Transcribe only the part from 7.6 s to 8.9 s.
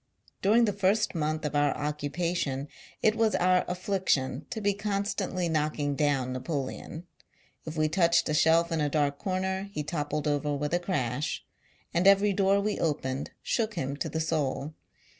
if we touched a shelf in a